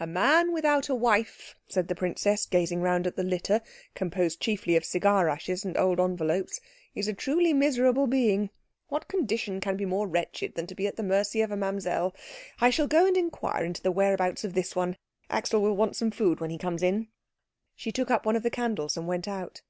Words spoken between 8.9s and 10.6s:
condition can be more wretched